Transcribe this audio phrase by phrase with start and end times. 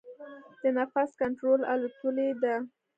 [0.61, 2.55] د نفس کنټرول اتلولۍ ده.